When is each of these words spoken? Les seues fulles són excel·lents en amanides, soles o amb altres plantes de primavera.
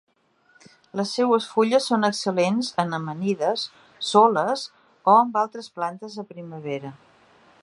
Les 0.99 1.11
seues 1.17 1.49
fulles 1.51 1.89
són 1.91 2.07
excel·lents 2.09 2.71
en 2.85 2.97
amanides, 3.01 3.67
soles 4.13 4.67
o 5.13 5.19
amb 5.21 5.41
altres 5.47 5.73
plantes 5.81 6.21
de 6.23 6.31
primavera. 6.35 6.97